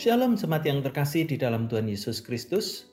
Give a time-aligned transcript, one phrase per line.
[0.00, 2.88] Shalom jemaat yang terkasih di dalam Tuhan Yesus Kristus.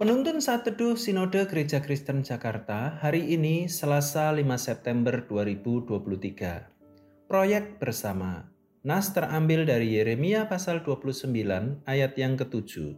[0.00, 7.28] Penuntun saat teduh Sinode Gereja Kristen Jakarta hari ini Selasa 5 September 2023.
[7.28, 8.48] Proyek bersama.
[8.88, 11.28] Nas terambil dari Yeremia pasal 29
[11.84, 12.96] ayat yang ketujuh.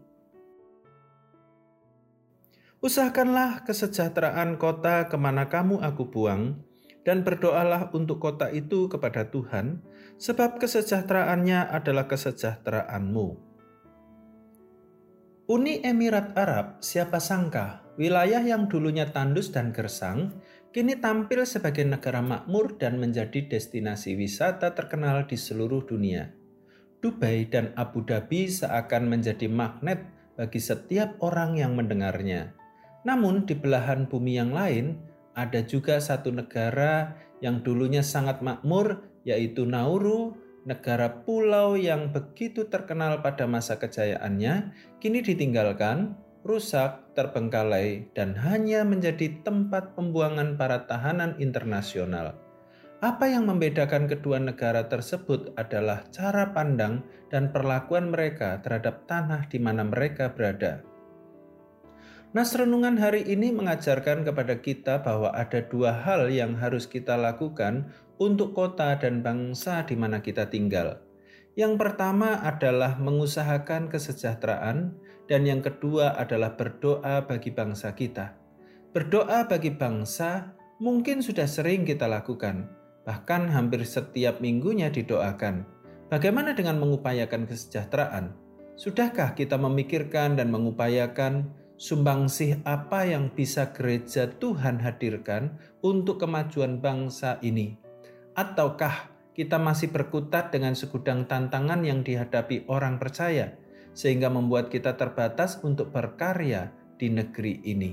[2.79, 6.63] Usahakanlah kesejahteraan kota ke mana kamu aku buang,
[7.03, 9.83] dan berdoalah untuk kota itu kepada Tuhan,
[10.15, 13.48] sebab kesejahteraannya adalah kesejahteraanmu.
[15.49, 20.45] Uni Emirat Arab, siapa sangka, wilayah yang dulunya tandus dan gersang,
[20.77, 26.37] kini tampil sebagai negara makmur dan menjadi destinasi wisata terkenal di seluruh dunia.
[27.01, 30.05] Dubai dan Abu Dhabi seakan menjadi magnet
[30.37, 32.53] bagi setiap orang yang mendengarnya.
[33.09, 35.01] Namun di belahan bumi yang lain,
[35.33, 40.37] ada juga satu negara yang dulunya sangat makmur, yaitu Nauru,
[40.69, 46.13] negara pulau yang begitu terkenal pada masa kejayaannya kini ditinggalkan,
[46.45, 52.37] rusak, terbengkalai, dan hanya menjadi tempat pembuangan para tahanan internasional.
[53.01, 57.01] Apa yang membedakan kedua negara tersebut adalah cara pandang
[57.33, 60.83] dan perlakuan mereka terhadap tanah di mana mereka berada.
[62.37, 67.89] Nas renungan hari ini mengajarkan kepada kita bahwa ada dua hal yang harus kita lakukan
[68.21, 71.01] untuk kota dan bangsa di mana kita tinggal.
[71.57, 74.93] Yang pertama adalah mengusahakan kesejahteraan,
[75.25, 78.37] dan yang kedua adalah berdoa bagi bangsa kita.
[78.93, 80.53] Berdoa bagi bangsa
[80.85, 82.69] mungkin sudah sering kita lakukan,
[83.09, 85.65] bahkan hampir setiap minggunya didoakan.
[86.13, 88.37] Bagaimana dengan mengupayakan kesejahteraan?
[88.77, 97.39] Sudahkah kita memikirkan dan mengupayakan sumbangsih apa yang bisa gereja Tuhan hadirkan untuk kemajuan bangsa
[97.41, 97.79] ini?
[98.35, 103.55] Ataukah kita masih berkutat dengan segudang tantangan yang dihadapi orang percaya,
[103.95, 107.93] sehingga membuat kita terbatas untuk berkarya di negeri ini?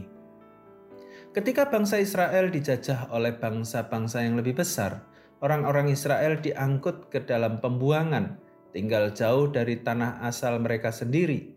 [1.30, 5.06] Ketika bangsa Israel dijajah oleh bangsa-bangsa yang lebih besar,
[5.46, 8.42] orang-orang Israel diangkut ke dalam pembuangan,
[8.74, 11.55] tinggal jauh dari tanah asal mereka sendiri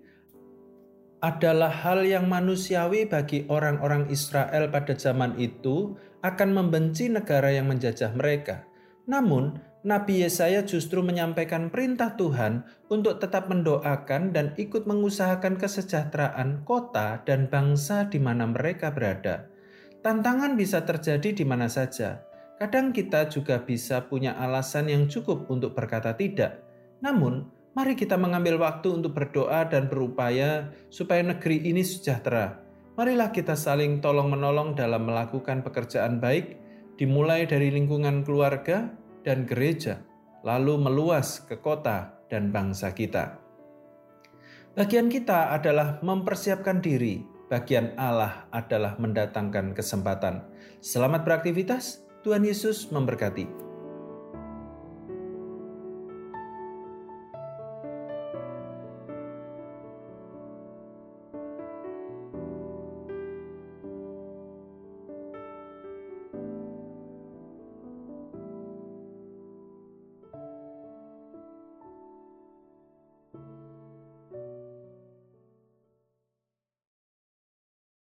[1.19, 8.15] adalah hal yang manusiawi bagi orang-orang Israel pada zaman itu akan membenci negara yang menjajah
[8.15, 8.67] mereka.
[9.09, 17.23] Namun, Nabi Yesaya justru menyampaikan perintah Tuhan untuk tetap mendoakan dan ikut mengusahakan kesejahteraan kota
[17.23, 19.47] dan bangsa di mana mereka berada.
[20.03, 22.27] Tantangan bisa terjadi di mana saja.
[22.59, 26.59] Kadang kita juga bisa punya alasan yang cukup untuk berkata tidak.
[26.99, 27.47] Namun,
[27.79, 32.59] Mari kita mengambil waktu untuk berdoa dan berupaya supaya negeri ini sejahtera.
[32.99, 36.59] Marilah kita saling tolong-menolong dalam melakukan pekerjaan baik,
[36.99, 38.91] dimulai dari lingkungan keluarga
[39.23, 40.03] dan gereja,
[40.43, 43.39] lalu meluas ke kota dan bangsa kita.
[44.75, 50.43] Bagian kita adalah mempersiapkan diri, bagian Allah adalah mendatangkan kesempatan.
[50.83, 53.68] Selamat beraktivitas, Tuhan Yesus memberkati.